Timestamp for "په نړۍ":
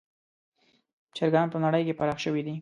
1.53-1.81